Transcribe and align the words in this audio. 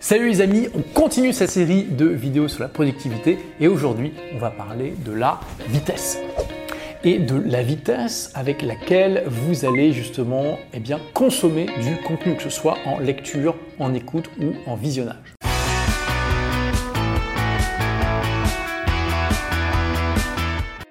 Salut 0.00 0.28
les 0.28 0.40
amis, 0.40 0.68
on 0.76 0.82
continue 0.82 1.32
cette 1.32 1.50
série 1.50 1.82
de 1.82 2.06
vidéos 2.06 2.46
sur 2.46 2.62
la 2.62 2.68
productivité 2.68 3.36
et 3.58 3.66
aujourd'hui 3.66 4.12
on 4.32 4.38
va 4.38 4.48
parler 4.50 4.94
de 5.04 5.10
la 5.10 5.40
vitesse 5.68 6.20
et 7.02 7.18
de 7.18 7.34
la 7.36 7.64
vitesse 7.64 8.30
avec 8.34 8.62
laquelle 8.62 9.24
vous 9.26 9.64
allez 9.64 9.92
justement 9.92 10.56
eh 10.72 10.78
bien, 10.78 11.00
consommer 11.14 11.66
du 11.66 11.96
contenu, 12.06 12.36
que 12.36 12.44
ce 12.44 12.50
soit 12.50 12.78
en 12.86 13.00
lecture, 13.00 13.56
en 13.80 13.92
écoute 13.92 14.30
ou 14.40 14.52
en 14.70 14.76
visionnage. 14.76 15.37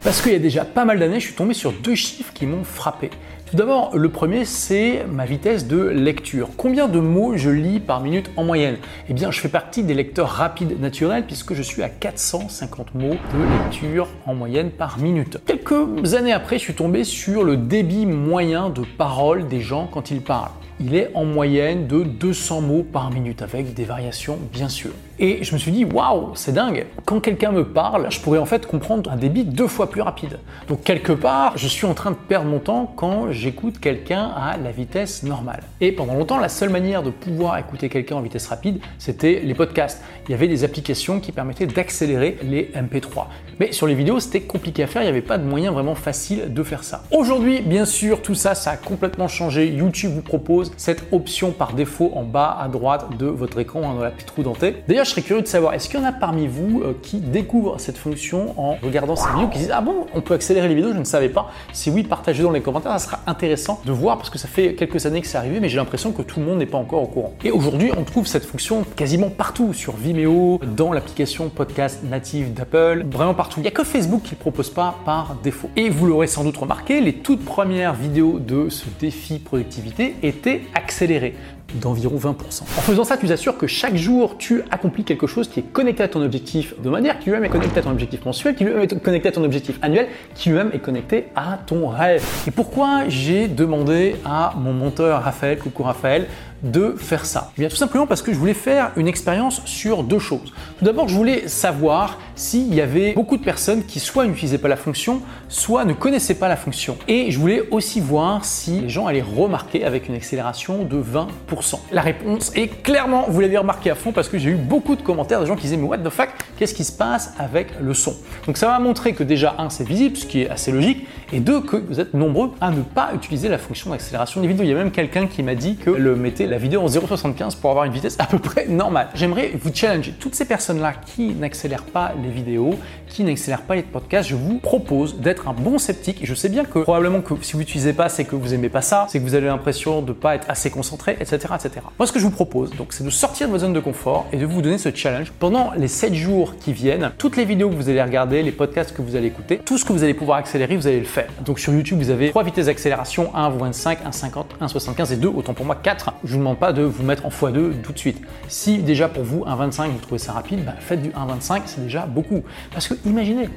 Parce 0.07 0.21
qu'il 0.21 0.31
y 0.31 0.35
a 0.35 0.39
déjà 0.39 0.63
pas 0.63 0.85
mal 0.85 0.99
d'années, 0.99 1.19
je 1.19 1.25
suis 1.25 1.33
tombé 1.33 1.53
sur 1.53 1.73
deux 1.73 1.93
chiffres 1.93 2.31
qui 2.33 2.45
m'ont 2.45 2.63
frappé. 2.63 3.09
Tout 3.45 3.57
d'abord, 3.57 3.91
le 3.93 4.07
premier, 4.07 4.45
c'est 4.45 5.05
ma 5.05 5.25
vitesse 5.25 5.67
de 5.67 5.81
lecture. 5.81 6.51
Combien 6.55 6.87
de 6.87 7.01
mots 7.01 7.35
je 7.35 7.49
lis 7.49 7.81
par 7.81 7.99
minute 7.99 8.31
en 8.37 8.45
moyenne? 8.45 8.77
Eh 9.09 9.13
bien, 9.13 9.31
je 9.31 9.41
fais 9.41 9.49
partie 9.49 9.83
des 9.83 9.93
lecteurs 9.93 10.29
rapides 10.29 10.79
naturels 10.79 11.25
puisque 11.25 11.55
je 11.55 11.61
suis 11.61 11.83
à 11.83 11.89
450 11.89 12.95
mots 12.95 13.17
de 13.33 13.63
lecture 13.65 14.07
en 14.25 14.33
moyenne 14.33 14.69
par 14.69 14.97
minute. 14.97 15.39
Quelques 15.45 16.13
années 16.13 16.31
après, 16.31 16.57
je 16.57 16.63
suis 16.63 16.73
tombé 16.73 17.03
sur 17.03 17.43
le 17.43 17.57
débit 17.57 18.05
moyen 18.05 18.69
de 18.69 18.83
parole 18.97 19.49
des 19.49 19.59
gens 19.59 19.89
quand 19.91 20.09
ils 20.09 20.21
parlent 20.21 20.51
il 20.79 20.95
est 20.95 21.09
en 21.15 21.25
moyenne 21.25 21.87
de 21.87 22.03
200 22.03 22.61
mots 22.61 22.83
par 22.83 23.09
minute, 23.11 23.41
avec 23.41 23.73
des 23.73 23.83
variations 23.83 24.37
bien 24.53 24.69
sûr. 24.69 24.91
Et 25.19 25.43
je 25.43 25.53
me 25.53 25.57
suis 25.57 25.71
dit, 25.71 25.83
waouh, 25.83 26.35
c'est 26.35 26.51
dingue. 26.51 26.85
Quand 27.05 27.19
quelqu'un 27.19 27.51
me 27.51 27.65
parle, 27.65 28.05
je 28.11 28.19
pourrais 28.19 28.37
en 28.37 28.45
fait 28.45 28.67
comprendre 28.67 29.09
un 29.09 29.15
débit 29.15 29.45
deux 29.45 29.67
fois 29.67 29.89
plus 29.89 30.01
rapide. 30.01 30.37
Donc 30.67 30.83
quelque 30.83 31.11
part, 31.11 31.57
je 31.57 31.67
suis 31.67 31.87
en 31.87 31.95
train 31.95 32.11
de 32.11 32.15
perdre 32.15 32.47
mon 32.47 32.59
temps 32.59 32.93
quand 32.95 33.31
j'écoute 33.31 33.79
quelqu'un 33.79 34.25
à 34.35 34.57
la 34.57 34.71
vitesse 34.71 35.23
normale. 35.23 35.63
Et 35.81 35.91
pendant 35.91 36.13
longtemps, 36.13 36.37
la 36.37 36.49
seule 36.49 36.69
manière 36.69 37.01
de 37.01 37.09
pouvoir 37.09 37.57
écouter 37.57 37.89
quelqu'un 37.89 38.17
en 38.17 38.21
vitesse 38.21 38.45
rapide, 38.45 38.79
c'était 38.99 39.41
les 39.43 39.55
podcasts. 39.55 40.03
Il 40.27 40.31
y 40.31 40.35
avait 40.35 40.47
des 40.47 40.63
applications 40.63 41.19
qui 41.19 41.31
permettaient 41.31 41.65
d'accélérer 41.65 42.37
les 42.43 42.71
MP3. 42.75 43.25
Mais 43.59 43.71
sur 43.71 43.87
les 43.87 43.95
vidéos, 43.95 44.19
c'était 44.19 44.41
compliqué 44.41 44.83
à 44.83 44.87
faire, 44.87 45.01
il 45.01 45.05
n'y 45.05 45.09
avait 45.09 45.21
pas 45.21 45.39
de 45.39 45.43
moyen 45.43 45.71
vraiment 45.71 45.95
facile 45.95 46.53
de 46.53 46.63
faire 46.63 46.83
ça. 46.83 47.01
Aujourd'hui, 47.11 47.61
bien 47.61 47.85
sûr, 47.85 48.21
tout 48.21 48.35
ça, 48.35 48.53
ça 48.53 48.71
a 48.71 48.77
complètement 48.77 49.27
changé. 49.27 49.67
YouTube 49.67 50.11
vous 50.13 50.21
propose 50.21 50.71
cette 50.77 51.11
option 51.11 51.51
par 51.51 51.73
défaut 51.73 52.11
en 52.13 52.23
bas 52.23 52.55
à 52.61 52.67
droite 52.67 53.17
de 53.17 53.25
votre 53.25 53.57
écran 53.59 53.81
hein, 53.83 53.95
dans 53.95 54.03
la 54.03 54.11
petite 54.11 54.29
roue 54.29 54.43
dentée. 54.43 54.75
D'ailleurs, 54.87 55.06
je 55.07 55.11
serais 55.13 55.21
curieux 55.21 55.41
de 55.41 55.47
savoir, 55.47 55.73
est-ce 55.73 55.87
qu'il 55.87 55.99
y 55.99 56.03
en 56.03 56.05
a 56.05 56.11
parmi 56.11 56.47
vous 56.47 56.81
euh, 56.81 56.93
qui 57.01 57.17
découvrent 57.17 57.79
cette 57.79 57.97
fonction 57.97 58.53
en 58.57 58.75
regardant 58.83 59.15
ces 59.15 59.29
vidéos, 59.31 59.47
qui 59.47 59.59
disent 59.59 59.71
ah 59.73 59.81
bon, 59.81 60.05
on 60.13 60.21
peut 60.21 60.33
accélérer 60.33 60.67
les 60.67 60.75
vidéos, 60.75 60.91
je 60.93 60.99
ne 60.99 61.05
savais 61.05 61.29
pas. 61.29 61.51
Si 61.71 61.89
oui, 61.89 62.03
partagez 62.03 62.43
dans 62.43 62.51
les 62.51 62.61
commentaires, 62.61 62.91
ça 62.99 62.99
sera 62.99 63.19
intéressant 63.25 63.81
de 63.85 63.91
voir 63.91 64.17
parce 64.17 64.29
que 64.29 64.37
ça 64.37 64.47
fait 64.49 64.75
quelques 64.75 65.05
années 65.05 65.21
que 65.21 65.27
c'est 65.27 65.37
arrivé, 65.37 65.59
mais 65.61 65.69
j'ai 65.69 65.77
l'impression 65.77 66.11
que 66.11 66.21
tout 66.21 66.41
le 66.41 66.45
monde 66.45 66.57
n'est 66.57 66.65
pas 66.65 66.77
encore 66.77 67.03
au 67.03 67.07
courant. 67.07 67.33
Et 67.43 67.51
aujourd'hui, 67.51 67.91
on 67.97 68.03
trouve 68.03 68.27
cette 68.27 68.45
fonction 68.45 68.83
quasiment 68.95 69.29
partout, 69.29 69.73
sur 69.73 69.95
Vimeo, 69.95 70.59
dans 70.75 70.91
l'application 70.91 71.49
podcast 71.49 72.03
native 72.03 72.53
d'Apple, 72.53 73.05
vraiment 73.09 73.33
partout. 73.33 73.59
Il 73.59 73.63
n'y 73.63 73.69
a 73.69 73.71
que 73.71 73.85
Facebook 73.85 74.23
qui 74.23 74.33
ne 74.33 74.39
propose 74.39 74.69
pas 74.69 74.95
par 75.05 75.35
défaut. 75.41 75.69
Et 75.77 75.89
vous 75.89 76.07
l'aurez 76.07 76.27
sans 76.27 76.43
doute 76.43 76.57
remarqué, 76.57 76.99
les 76.99 77.13
toutes 77.13 77.45
premières 77.45 77.93
vidéos 77.93 78.39
de 78.39 78.67
ce 78.69 78.85
défi 78.99 79.39
productivité 79.39 80.15
étaient 80.21 80.63
accéléré 80.75 81.35
d'environ 81.75 82.17
20%. 82.17 82.61
En 82.61 82.81
faisant 82.81 83.03
ça, 83.03 83.17
tu 83.17 83.27
t'assures 83.27 83.57
que 83.57 83.67
chaque 83.67 83.95
jour, 83.95 84.37
tu 84.37 84.63
accomplis 84.71 85.03
quelque 85.03 85.27
chose 85.27 85.47
qui 85.49 85.59
est 85.59 85.63
connecté 85.63 86.03
à 86.03 86.07
ton 86.07 86.21
objectif 86.21 86.73
de 86.81 86.89
manière 86.89 87.19
qui 87.19 87.25
lui-même 87.25 87.43
est 87.43 87.49
connecté 87.49 87.79
à 87.79 87.83
ton 87.83 87.91
objectif 87.91 88.25
mensuel, 88.25 88.55
qui 88.55 88.63
lui-même 88.63 88.83
est 88.83 89.03
connecté 89.03 89.29
à 89.29 89.31
ton 89.31 89.43
objectif 89.43 89.77
annuel, 89.81 90.07
qui 90.35 90.49
lui-même 90.49 90.71
est 90.73 90.79
connecté 90.79 91.25
à 91.35 91.59
ton 91.65 91.87
rêve. 91.89 92.23
Et 92.47 92.51
pourquoi 92.51 93.09
j'ai 93.09 93.47
demandé 93.47 94.15
à 94.25 94.53
mon 94.57 94.73
monteur 94.73 95.23
Raphaël, 95.23 95.57
coucou 95.57 95.83
Raphaël, 95.83 96.27
de 96.63 96.95
faire 96.97 97.25
ça? 97.25 97.51
Eh 97.57 97.61
bien, 97.61 97.69
Tout 97.69 97.75
simplement 97.75 98.07
parce 98.07 98.21
que 98.21 98.33
je 98.33 98.37
voulais 98.37 98.53
faire 98.53 98.91
une 98.95 99.07
expérience 99.07 99.61
sur 99.65 100.03
deux 100.03 100.19
choses. 100.19 100.53
Tout 100.79 100.85
d'abord, 100.85 101.07
je 101.07 101.15
voulais 101.15 101.47
savoir 101.47 102.17
s'il 102.37 102.73
y 102.73 102.81
avait 102.81 103.13
beaucoup 103.13 103.35
de 103.35 103.43
personnes 103.43 103.83
qui 103.83 103.99
soit 103.99 104.25
n'utilisaient 104.25 104.57
pas 104.59 104.67
la 104.67 104.77
fonction, 104.77 105.21
soit 105.49 105.83
ne 105.85 105.93
connaissaient 105.93 106.35
pas 106.35 106.47
la 106.47 106.55
fonction. 106.55 106.97
Et 107.07 107.31
je 107.31 107.39
voulais 107.39 107.63
aussi 107.71 107.99
voir 107.99 108.45
si 108.45 108.81
les 108.81 108.89
gens 108.89 109.07
allaient 109.07 109.21
remarquer 109.21 109.83
avec 109.83 110.07
une 110.07 110.15
accélération 110.15 110.83
de 110.83 111.01
20%. 111.01 111.79
La 111.91 112.01
réponse 112.01 112.51
est 112.55 112.83
clairement, 112.83 113.25
vous 113.27 113.41
l'avez 113.41 113.57
remarqué 113.57 113.89
à 113.89 113.95
fond 113.95 114.11
parce 114.11 114.29
que 114.29 114.37
j'ai 114.37 114.51
eu 114.51 114.55
beaucoup 114.55 114.95
de 114.95 115.01
commentaires 115.01 115.41
de 115.41 115.45
gens 115.45 115.55
qui 115.55 115.63
disaient 115.63 115.77
mais 115.77 115.87
what 115.87 115.97
the 115.97 116.09
fuck, 116.09 116.29
qu'est-ce 116.57 116.73
qui 116.73 116.83
se 116.83 116.91
passe 116.91 117.33
avec 117.39 117.69
le 117.81 117.93
son? 117.93 118.15
Donc 118.45 118.57
ça 118.57 118.67
va 118.67 118.79
montrer 118.79 119.13
que 119.13 119.23
déjà, 119.23 119.55
un, 119.57 119.69
c'est 119.69 119.87
visible, 119.87 120.15
ce 120.15 120.25
qui 120.25 120.43
est 120.43 120.49
assez 120.49 120.71
logique, 120.71 121.07
et 121.33 121.39
deux, 121.39 121.61
que 121.61 121.75
vous 121.75 121.99
êtes 121.99 122.13
nombreux 122.13 122.51
à 122.61 122.71
ne 122.71 122.81
pas 122.81 123.09
utiliser 123.13 123.49
la 123.49 123.57
fonction 123.57 123.89
d'accélération 123.89 124.41
des 124.41 124.47
vidéos. 124.47 124.63
Il 124.63 124.69
y 124.69 124.73
a 124.73 124.75
même 124.75 124.91
quelqu'un 124.91 125.27
qui 125.27 125.43
m'a 125.43 125.55
dit 125.55 125.75
que 125.75 125.89
le 125.89 126.15
mettait 126.15 126.45
la 126.45 126.57
vidéo 126.57 126.81
en 126.81 126.87
0,75 126.87 127.57
pour 127.59 127.71
avoir 127.71 127.85
une 127.85 127.91
vitesse 127.91 128.15
à 128.19 128.25
peu 128.25 128.39
près 128.39 128.67
normale. 128.67 129.09
J'aimerais 129.15 129.51
vous 129.59 129.71
challenger. 129.73 130.13
Toutes 130.19 130.35
ces 130.35 130.45
personnes-là 130.45 130.93
qui 131.15 131.33
n'accélèrent 131.33 131.83
pas 131.83 132.13
les 132.21 132.26
vidéos, 132.31 132.75
qui 133.07 133.23
n'accélèrent 133.23 133.61
pas 133.61 133.75
les 133.75 133.83
podcasts, 133.83 134.29
je 134.29 134.35
vous 134.35 134.59
propose 134.59 135.19
d'être 135.19 135.47
un 135.47 135.53
bon 135.53 135.77
sceptique. 135.77 136.19
Je 136.23 136.33
sais 136.33 136.49
bien 136.49 136.65
que 136.65 136.79
probablement 136.79 137.21
que 137.21 137.33
si 137.41 137.53
vous 137.53 137.59
n'utilisez 137.59 137.93
pas, 137.93 138.09
c'est 138.09 138.25
que 138.25 138.35
vous 138.35 138.53
aimez 138.53 138.69
pas 138.69 138.81
ça, 138.81 139.07
c'est 139.09 139.19
que 139.19 139.23
vous 139.23 139.35
avez 139.35 139.47
l'impression 139.47 140.01
de 140.01 140.13
pas 140.13 140.35
être 140.35 140.49
assez 140.49 140.69
concentré, 140.69 141.17
etc., 141.19 141.53
etc. 141.55 141.85
Moi, 141.97 142.07
ce 142.07 142.11
que 142.11 142.19
je 142.19 142.25
vous 142.25 142.31
propose, 142.31 142.71
donc, 142.75 142.93
c'est 142.93 143.03
de 143.03 143.09
sortir 143.09 143.47
de 143.47 143.51
votre 143.51 143.63
zone 143.63 143.73
de 143.73 143.79
confort 143.79 144.27
et 144.31 144.37
de 144.37 144.45
vous 144.45 144.61
donner 144.61 144.77
ce 144.77 144.93
challenge 144.93 145.31
pendant 145.39 145.71
les 145.77 145.87
7 145.87 146.13
jours 146.13 146.55
qui 146.59 146.73
viennent. 146.73 147.11
Toutes 147.17 147.37
les 147.37 147.45
vidéos 147.45 147.69
que 147.69 147.75
vous 147.75 147.89
allez 147.89 148.01
regarder, 148.01 148.43
les 148.43 148.51
podcasts 148.51 148.95
que 148.95 149.01
vous 149.01 149.15
allez 149.15 149.27
écouter, 149.27 149.59
tout 149.63 149.77
ce 149.77 149.85
que 149.85 149.93
vous 149.93 150.03
allez 150.03 150.13
pouvoir 150.13 150.37
accélérer, 150.37 150.75
vous 150.75 150.87
allez 150.87 150.99
le 150.99 151.05
faire. 151.05 151.27
Donc 151.45 151.59
sur 151.59 151.73
YouTube, 151.73 151.97
vous 151.99 152.09
avez 152.09 152.29
trois 152.29 152.43
vitesses 152.43 152.67
d'accélération 152.67 153.35
1 153.35 153.49
25, 153.49 153.99
1 154.05 154.11
50, 154.11 154.55
1 154.59 154.67
75 154.67 155.11
et 155.11 155.15
2, 155.17 155.27
autant 155.27 155.53
pour 155.53 155.65
moi 155.65 155.75
4. 155.75 156.13
Je 156.23 156.33
vous 156.33 156.39
demande 156.39 156.57
pas 156.57 156.73
de 156.73 156.83
vous 156.83 157.03
mettre 157.03 157.25
en 157.25 157.29
x2 157.29 157.81
tout 157.81 157.93
de 157.93 157.99
suite. 157.99 158.21
Si 158.47 158.79
déjà 158.79 159.07
pour 159.07 159.23
vous 159.23 159.45
1,25 159.45 159.89
vous 159.89 159.99
trouvez 159.99 160.19
ça 160.19 160.33
rapide, 160.33 160.63
bah, 160.65 160.73
faites 160.79 161.01
du 161.01 161.09
1,25, 161.09 161.61
c'est 161.65 161.83
déjà 161.83 162.05
beaucoup. 162.17 162.41
Parce 162.71 162.87
que 162.87 162.95
imaginez, 163.05 163.47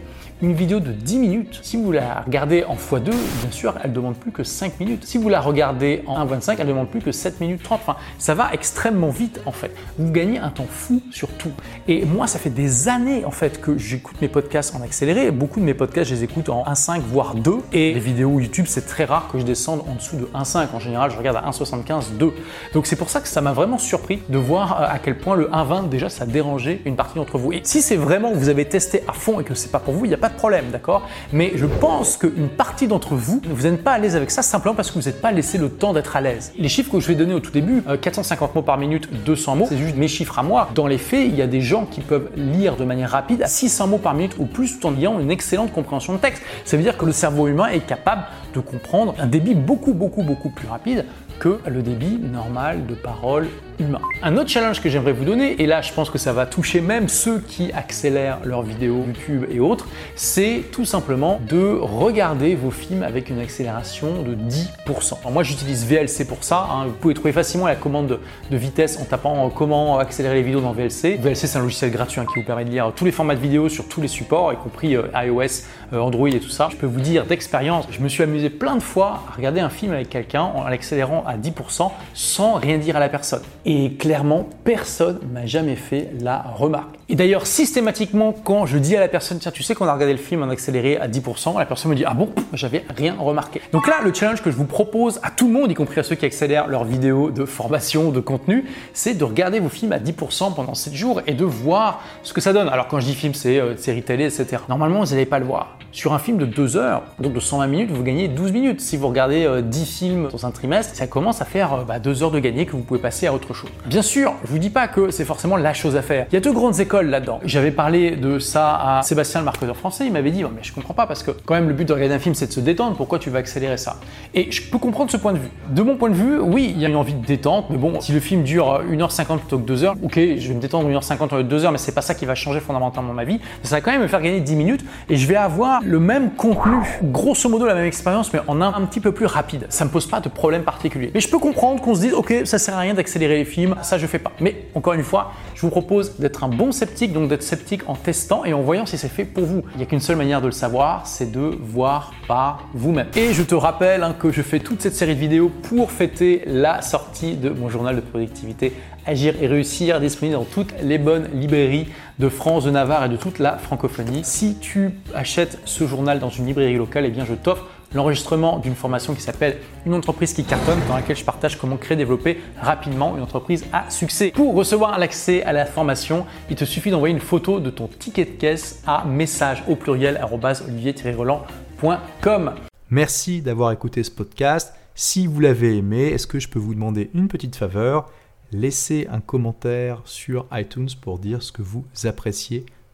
une 0.43 0.55
vidéo 0.55 0.81
de 0.81 0.93
10 0.93 1.19
minutes, 1.19 1.61
si 1.63 1.77
vous 1.77 1.93
la 1.93 2.23
regardez 2.23 2.65
en 2.65 2.75
x2, 2.75 3.03
bien 3.03 3.51
sûr, 3.51 3.75
elle 3.85 3.93
demande 3.93 4.17
plus 4.17 4.33
que 4.33 4.43
5 4.43 4.81
minutes. 4.81 5.05
Si 5.05 5.19
vous 5.19 5.29
la 5.29 5.41
regardez 5.41 6.03
en 6.07 6.25
1,25, 6.25 6.57
elle 6.59 6.67
demande 6.67 6.89
plus 6.89 7.01
que 7.01 7.13
7 7.13 7.41
minutes 7.41 7.63
30. 7.63 7.81
Enfin, 7.83 7.97
ça 8.19 8.35
va 8.35 8.49
extrêmement 8.53 9.11
vite 9.11 9.41
en 9.45 9.53
fait. 9.53 9.71
Vous 9.99 10.11
gagnez 10.11 10.39
un 10.39 10.49
temps 10.49 10.67
fou 10.69 11.03
sur 11.11 11.29
tout. 11.29 11.53
Et 11.89 12.07
moi, 12.07 12.27
ça 12.27 12.39
fait 12.39 12.51
des 12.51 12.89
années 12.89 13.25
en 13.27 13.31
fait 13.31 13.61
que 13.61 13.77
j'écoute 13.77 14.21
mes 14.23 14.29
podcasts 14.29 14.75
en 14.75 14.83
accéléré. 14.83 15.31
Beaucoup 15.31 15.61
de 15.61 15.65
mes 15.65 15.75
podcasts, 15.75 16.11
je 16.11 16.15
les 16.15 16.25
écoute 16.25 16.49
en 16.49 16.65
1,5 16.65 17.01
voire 17.01 17.35
2. 17.35 17.57
Et 17.73 17.93
les 17.93 18.01
vidéos 18.01 18.41
YouTube, 18.41 18.67
c'est 18.67 18.87
très 18.87 19.05
rare 19.05 19.29
que 19.31 19.39
je 19.39 19.45
descende 19.45 19.83
en 19.91 19.95
dessous 19.95 20.17
de 20.17 20.25
1,5. 20.35 20.69
En 20.73 20.81
général, 20.81 21.11
je 21.11 21.19
regarde 21.19 21.37
à 21.37 21.51
1,75, 21.51 22.17
2. 22.19 22.33
Donc 22.73 22.87
c'est 22.87 22.97
pour 22.97 23.11
ça 23.11 23.21
que 23.21 23.29
ça 23.29 23.41
m'a 23.41 23.53
vraiment 23.53 23.79
surpris 23.79 24.23
de 24.29 24.39
voir 24.39 24.81
euh, 24.81 24.87
à 24.89 24.99
quel 24.99 25.19
point 25.19 25.37
le 25.37 25.49
1,20 25.49 25.89
déjà 25.89 26.09
ça 26.09 26.25
dérangeait 26.25 26.81
une 26.87 26.97
partie 26.97 27.17
d'entre 27.17 27.37
vous. 27.39 27.53
Et 27.53 27.61
si 27.65 27.83
c'est 27.83 27.97
vraiment 27.97 28.33
vous 28.33 28.49
avez 28.51 28.65
testé 28.65 29.03
à 29.09 29.13
fond 29.13 29.41
et 29.41 29.45
que 29.45 29.55
c'est 29.55 29.71
pas 29.71 29.79
pour 29.79 29.95
vous, 29.95 30.05
il 30.05 30.09
n'y 30.09 30.15
a 30.15 30.19
pas 30.19 30.31
problème, 30.41 30.71
d'accord? 30.71 31.07
Mais 31.33 31.53
je 31.55 31.67
pense 31.67 32.17
qu'une 32.17 32.49
partie 32.49 32.89
d'entre 32.89 33.15
vous, 33.15 33.41
vous 33.45 33.69
n'êtes 33.69 33.85
pas 33.85 33.93
à 33.93 33.99
l'aise 33.99 34.17
avec 34.17 34.31
ça 34.31 34.43
simplement 34.43 34.75
parce 34.75 34.91
que 34.91 34.99
vous 34.99 35.07
n'êtes 35.07 35.21
pas 35.21 35.33
laissé 35.33 35.59
le 35.59 35.69
temps 35.69 35.93
d'être 35.93 36.17
à 36.17 36.21
l'aise. 36.21 36.53
Les 36.59 36.69
chiffres 36.69 36.91
que 36.91 37.01
je 37.01 37.07
vais 37.09 37.15
donner 37.15 37.35
au 37.35 37.41
tout 37.41 37.51
début, 37.51 37.83
450 38.01 38.51
euh, 38.51 38.55
mots 38.55 38.63
par 38.63 38.79
minute, 38.79 39.09
200 39.25 39.57
mots, 39.57 39.67
c'est 39.69 39.79
juste 39.79 39.97
mes 39.97 40.09
chiffres 40.09 40.39
à 40.39 40.43
moi. 40.43 40.69
Dans 40.75 40.87
les 40.87 40.99
faits, 40.99 41.27
il 41.27 41.37
y 41.37 41.43
a 41.43 41.47
des 41.47 41.61
gens 41.61 41.85
qui 41.87 42.01
peuvent 42.01 42.31
lire 42.37 42.77
de 42.77 42.85
manière 42.85 43.11
rapide 43.11 43.43
à 43.43 43.47
600 43.47 43.87
mots 43.87 43.99
par 43.99 44.15
minute 44.15 44.37
ou 44.39 44.47
plus 44.47 44.79
tout 44.79 44.87
en 44.87 44.97
ayant 44.97 45.21
une 45.21 45.31
excellente 45.31 45.73
compréhension 45.73 46.13
de 46.15 46.19
texte. 46.19 46.43
Ça 46.65 46.77
veut 46.77 46.83
dire 46.83 46.97
que 46.97 47.05
le 47.05 47.13
cerveau 47.13 47.49
humain 47.49 47.69
est 47.69 47.87
capable 47.87 48.23
de 48.55 48.61
comprendre 48.61 49.15
un 49.19 49.27
débit 49.27 49.55
beaucoup, 49.55 49.95
beaucoup, 49.95 50.23
beaucoup 50.23 50.51
plus 50.51 50.69
rapide 50.69 51.05
que 51.41 51.59
le 51.67 51.83
débit 51.83 52.19
normal 52.19 52.87
de 52.87 52.95
parole 52.95 53.49
humain. 53.79 54.01
Un 54.23 54.37
autre 54.37 54.51
challenge 54.51 54.83
que 54.83 54.91
j'aimerais 54.91 55.13
vous 55.13 55.25
donner, 55.25 55.61
et 55.61 55.67
là 55.67 55.81
je 55.81 55.93
pense 55.93 56.11
que 56.11 56.19
ça 56.19 56.35
va 56.35 56.45
toucher 56.45 56.83
même 56.83 57.09
ceux 57.09 57.39
qui 57.41 57.73
accélèrent 57.73 58.41
leurs 58.45 58.63
vidéos 58.63 59.03
YouTube 59.07 59.47
et 59.51 59.59
autres, 59.59 59.89
c'est 60.15 60.65
tout 60.71 60.85
simplement 60.85 61.41
de 61.49 61.79
regarder 61.81 62.55
vos 62.55 62.71
films 62.71 63.03
avec 63.03 63.31
une 63.31 63.41
accélération 63.41 64.23
de 64.23 64.35
10%. 64.35 65.33
moi 65.33 65.43
j'utilise 65.43 65.87
VLC 65.87 66.27
pour 66.27 66.45
ça, 66.45 66.69
hein. 66.71 66.87
vous 66.87 66.93
pouvez 66.93 67.15
trouver 67.15 67.33
facilement 67.33 67.67
la 67.67 67.77
commande 67.77 68.19
de, 68.51 68.57
vitesse 68.57 68.99
en 69.01 69.05
tapant 69.05 69.49
comment 69.49 69.99
accélérer 69.99 70.35
les 70.35 70.43
vidéos 70.43 70.61
dans 70.61 70.73
VLC. 70.73 71.17
VLC 71.17 71.47
c'est 71.47 71.57
un 71.57 71.63
logiciel 71.63 71.91
gratuit 71.91 72.21
hein, 72.21 72.27
qui 72.31 72.39
vous 72.39 72.47
permet 72.47 72.67
de 72.67 72.71
lire 72.71 72.93
tous 72.95 73.07
les 73.07 73.13
formats 73.13 73.35
de 73.35 73.41
vidéos 73.41 73.71
sur 73.71 73.89
tous 73.89 74.03
les 74.03 74.09
supports, 74.09 74.53
y 74.53 74.57
compris 74.57 74.97
euh, 74.97 75.05
iOS, 75.15 75.65
euh, 75.95 76.01
Android 76.01 76.29
et 76.29 76.41
tout 76.41 76.51
ça. 76.51 76.69
Je 76.71 76.77
peux 76.77 76.87
vous 76.87 77.01
dire 77.01 77.25
d'expérience, 77.25 77.87
je 77.91 78.01
me 78.01 78.09
suis 78.09 78.23
amusé 78.23 78.40
plein 78.49 78.77
de 78.77 78.83
fois 78.83 79.25
à 79.29 79.37
regarder 79.37 79.61
un 79.61 79.69
film 79.69 79.93
avec 79.93 80.09
quelqu'un 80.09 80.43
en 80.43 80.67
l'accélérant 80.69 81.25
à 81.27 81.37
10% 81.37 81.91
sans 82.15 82.55
rien 82.55 82.79
dire 82.79 82.97
à 82.97 83.01
la 83.01 83.09
personne. 83.09 83.43
Et 83.67 83.93
clairement, 83.95 84.49
personne 84.65 85.19
m'a 85.33 85.47
jamais 85.47 85.77
fait 85.77 86.11
la 86.21 86.39
remarque. 86.39 86.97
Et 87.09 87.17
d'ailleurs, 87.17 87.47
systématiquement, 87.47 88.33
quand 88.33 88.67
je 88.67 88.79
dis 88.79 88.97
à 88.97 89.01
la 89.01 89.09
personne, 89.09 89.39
tiens, 89.41 89.51
tu 89.51 89.65
sais 89.65 89.75
qu'on 89.75 89.87
a 89.87 89.93
regardé 89.93 90.13
le 90.13 90.19
film 90.19 90.45
en 90.45 90.49
accéléré 90.49 90.97
à 90.97 91.09
10%, 91.09 91.59
la 91.59 91.67
personne 91.67 91.91
me 91.91 91.97
dit, 91.97 92.05
ah 92.07 92.15
bon, 92.15 92.29
j'avais 92.53 92.85
rien 92.97 93.17
remarqué. 93.19 93.61
Donc 93.73 93.89
là, 93.89 93.97
le 94.05 94.15
challenge 94.15 94.43
que 94.43 94.51
je 94.51 94.57
vous 94.57 94.65
propose 94.65 95.19
à 95.25 95.31
tout 95.31 95.49
le 95.49 95.53
monde, 95.53 95.71
y 95.73 95.75
compris 95.75 95.99
à 95.99 96.05
ceux 96.05 96.15
qui 96.15 96.25
accélèrent 96.25 96.69
leurs 96.69 96.85
vidéos 96.85 97.33
de 97.33 97.45
formation, 97.45 98.11
de 98.13 98.21
contenu, 98.21 98.65
c'est 98.93 99.15
de 99.15 99.25
regarder 99.25 99.59
vos 99.59 99.69
films 99.69 99.93
à 99.93 99.99
10% 99.99 100.55
pendant 100.55 100.75
7 100.75 100.95
jours 100.95 101.21
et 101.27 101.35
de 101.35 101.45
voir 101.45 102.01
ce 102.23 102.33
que 102.33 102.41
ça 102.41 102.53
donne. 102.53 102.69
Alors 102.69 102.87
quand 102.87 103.01
je 103.01 103.07
dis 103.07 103.15
film, 103.15 103.35
c'est 103.35 103.59
euh, 103.59 103.77
série 103.77 104.03
télé, 104.03 104.25
etc. 104.25 104.63
Normalement, 104.69 105.03
vous 105.03 105.11
n'allez 105.11 105.27
pas 105.27 105.41
le 105.41 105.47
voir. 105.47 105.80
Sur 105.93 106.13
un 106.13 106.21
film 106.21 106.39
de 106.39 106.47
2 106.47 106.77
heures, 106.77 107.03
donc 107.19 107.33
de 107.33 107.41
120 107.41 107.67
minutes, 107.67 107.91
vous 107.91 108.05
gagnez 108.05 108.29
12 108.29 108.53
minutes. 108.53 108.81
Si 108.81 108.97
vous 108.97 109.09
regardez 109.09 109.49
10 109.63 109.85
films 109.87 110.29
dans 110.31 110.47
un 110.47 110.53
trimestre, 110.53 110.95
ça 110.95 111.09
commence 111.09 111.43
à 111.43 111.45
faire 111.45 111.79
2 111.79 111.85
bah, 111.85 111.99
heures 112.23 112.31
de 112.31 112.39
gagner 112.39 112.65
que 112.65 112.73
vous 112.73 112.83
pouvez 112.83 113.01
passer 113.01 113.27
à 113.27 113.35
autre 113.35 113.55
chose. 113.55 113.71
Bien 113.87 114.03
sûr, 114.03 114.35
je 114.45 114.51
vous 114.51 114.59
dis 114.59 114.71
pas 114.71 114.87
que 114.87 115.11
c'est 115.11 115.25
forcément 115.25 115.57
la 115.57 115.75
chose 115.75 115.97
à 115.97 116.03
faire. 116.03 116.27
Il 116.31 116.35
y 116.35 116.37
a 116.37 116.41
deux 116.41 116.53
grandes 116.53 116.79
écoles 116.79 117.07
là-dedans. 117.07 117.41
J'avais 117.45 117.73
parlé 117.73 118.13
de 118.13 118.39
ça 118.39 118.99
à 118.99 119.03
Sébastien, 119.03 119.41
le 119.41 119.47
marketeur 119.47 119.77
français. 119.77 120.07
Il 120.07 120.13
m'avait 120.13 120.31
dit, 120.31 120.45
mais 120.45 120.63
je 120.63 120.73
comprends 120.73 120.95
pas 120.95 121.07
parce 121.07 121.25
que 121.25 121.33
quand 121.33 121.55
même 121.55 121.67
le 121.67 121.75
but 121.75 121.87
de 121.87 121.93
regarder 121.93 122.15
un 122.15 122.21
film, 122.21 122.37
c'est 122.37 122.47
de 122.47 122.53
se 122.53 122.61
détendre. 122.61 122.97
Pourquoi 122.97 123.19
tu 123.19 123.31
vas 123.31 123.41
accélérer 123.41 123.77
ça? 123.77 123.97
Et 124.33 124.53
je 124.53 124.63
peux 124.71 124.79
comprendre 124.79 125.11
ce 125.11 125.17
point 125.17 125.33
de 125.33 125.39
vue. 125.39 125.51
De 125.71 125.83
mon 125.83 125.97
point 125.97 126.11
de 126.11 126.15
vue, 126.15 126.39
oui, 126.39 126.73
il 126.73 126.81
y 126.81 126.87
a 126.87 126.89
une 126.89 126.97
envie 126.97 127.15
de 127.15 127.27
détente, 127.27 127.67
mais 127.69 127.79
bon, 127.79 128.01
si 128.01 128.13
le 128.13 128.21
film 128.21 128.45
dure 128.45 128.81
1h50 128.89 129.39
plutôt 129.39 129.59
que 129.59 129.67
2 129.67 129.85
heures, 129.85 129.97
ok, 130.05 130.15
je 130.15 130.49
vais 130.49 130.55
me 130.55 130.61
détendre 130.61 130.89
1h50 130.89 131.35
au 131.35 131.37
lieu 131.39 131.45
de 131.45 131.49
2 131.49 131.65
heures, 131.65 131.73
mais 131.73 131.79
c'est 131.79 131.95
pas 131.95 132.03
ça 132.03 132.15
qui 132.15 132.27
va 132.27 132.37
changer 132.37 132.61
fondamentalement 132.61 133.13
ma 133.13 133.25
vie. 133.25 133.41
Ça 133.65 133.77
va 133.77 133.81
quand 133.81 133.91
même 133.91 134.03
me 134.03 134.09
faire 134.09 134.23
gagner 134.23 134.41
10 134.41 134.55
minutes 134.55 134.85
et 135.09 135.17
je 135.17 135.27
vais 135.27 135.37
avoir 135.37 135.80
le 135.83 136.01
même 136.01 136.33
contenu, 136.33 136.77
grosso 137.03 137.49
modo 137.49 137.67
la 137.67 137.75
même 137.75 137.87
expérience, 137.87 138.33
mais 138.33 138.41
en 138.47 138.61
un, 138.61 138.75
un 138.75 138.87
petit 138.87 139.01
peu 139.01 139.13
plus 139.13 139.27
rapide. 139.27 139.67
Ça 139.69 139.85
me 139.85 139.91
pose 139.91 140.07
pas 140.07 140.21
de 140.21 140.29
problème 140.29 140.63
particulier. 140.63 141.11
Mais 141.15 141.21
je 141.21 141.29
peux 141.29 141.39
comprendre 141.39 141.81
qu'on 141.81 141.95
se 141.95 142.01
dise, 142.01 142.13
ok, 142.13 142.35
ça 142.45 142.59
sert 142.59 142.77
à 142.77 142.81
rien 142.81 142.95
d'accélérer 142.95 143.39
les 143.39 143.45
films, 143.45 143.77
ça 143.83 143.99
je 143.99 144.07
fais 144.07 144.19
pas. 144.19 144.33
Mais 144.41 144.67
encore 144.75 144.95
une 144.95 145.03
fois, 145.03 145.33
je 145.61 145.67
vous 145.67 145.71
propose 145.71 146.17
d'être 146.19 146.43
un 146.43 146.49
bon 146.49 146.73
sceptique, 146.73 147.13
donc 147.13 147.29
d'être 147.29 147.43
sceptique 147.43 147.83
en 147.87 147.95
testant 147.95 148.47
et 148.47 148.55
en 148.55 148.63
voyant 148.63 148.87
si 148.87 148.97
c'est 148.97 149.11
fait 149.11 149.27
pour 149.27 149.45
vous. 149.45 149.63
Il 149.75 149.77
n'y 149.77 149.83
a 149.83 149.87
qu'une 149.87 150.01
seule 150.01 150.17
manière 150.17 150.41
de 150.41 150.47
le 150.47 150.53
savoir, 150.53 151.07
c'est 151.07 151.31
de 151.31 151.55
voir 151.61 152.15
par 152.27 152.67
vous-même. 152.73 153.09
Et 153.15 153.35
je 153.35 153.43
te 153.43 153.55
rappelle 153.55 154.03
hein, 154.03 154.17
que 154.19 154.33
je 154.33 154.41
fais 154.41 154.61
toute 154.61 154.81
cette 154.81 154.95
série 154.95 155.15
de 155.15 155.21
vidéos 155.21 155.51
pour 155.65 155.91
fêter 155.91 156.45
la 156.47 156.81
sortie 156.81 157.37
de 157.37 157.51
mon 157.51 157.69
journal 157.69 157.95
de 157.95 158.01
productivité 158.01 158.73
Agir 159.07 159.35
et 159.43 159.47
réussir, 159.47 160.01
disponible 160.01 160.37
dans 160.37 160.45
toutes 160.45 160.75
les 160.83 160.99
bonnes 160.99 161.29
librairies 161.35 161.89
de 162.19 162.29
France, 162.29 162.65
de 162.65 162.71
Navarre 162.71 163.05
et 163.05 163.09
de 163.11 163.17
toute 163.17 163.39
la 163.39 163.59
francophonie. 163.59 164.21
Si 164.25 164.57
tu 164.57 164.91
achètes 165.15 165.59
ce 165.67 165.87
journal 165.87 166.21
dans 166.21 166.31
une 166.31 166.47
librairie 166.47 166.77
locale, 166.77 167.05
eh 167.07 167.11
bien 167.11 167.25
je 167.27 167.35
t'offre 167.35 167.67
l'enregistrement 167.95 168.59
d'une 168.59 168.75
formation 168.75 169.15
qui 169.15 169.21
s'appelle 169.21 169.59
Une 169.87 169.95
entreprise 169.95 170.33
qui 170.33 170.45
cartonne, 170.45 170.79
dans 170.89 170.95
laquelle 170.95 171.17
je 171.17 171.25
partage 171.25 171.59
comment 171.59 171.77
créer, 171.77 171.97
développer 171.97 172.41
rapidement 172.61 173.17
une 173.17 173.23
entreprise 173.23 173.65
à 173.73 173.91
succès. 173.91 174.33
Pour 174.35 174.55
recevoir 174.55 174.99
l'accès 174.99 175.43
à 175.43 175.53
la 175.53 175.67
formation, 175.67 176.27
il 176.49 176.57
te 176.57 176.65
suffit 176.65 176.91
d'envoyer 176.91 177.15
une 177.15 177.21
photo 177.21 177.61
de 177.61 177.71
ton 177.71 177.89
ticket 177.89 178.25
de 178.25 178.31
caisse 178.31 178.83
à 178.87 179.05
message 179.05 179.65
au 179.69 179.77
pluriel 179.77 180.21
olivier-roland.com. 180.69 182.53
Merci 182.91 183.41
d'avoir 183.41 183.73
écouté 183.73 184.03
ce 184.03 184.11
podcast. 184.11 184.75
Si 184.95 185.27
vous 185.27 185.41
l'avez 185.41 185.77
aimé, 185.77 186.09
est-ce 186.09 186.27
que 186.27 186.41
je 186.41 186.49
peux 186.49 186.59
vous 186.59 186.75
demander 186.75 187.11
une 187.15 187.29
petite 187.29 187.57
faveur? 187.57 188.11
Laissez 188.53 189.07
un 189.11 189.21
commentaire 189.21 190.03
sur 190.05 190.47
iTunes 190.53 190.89
pour 191.01 191.21
dire 191.21 191.43
ce 191.43 191.53
que 191.53 191.63
vous 191.63 191.85
appréciez 192.05 192.67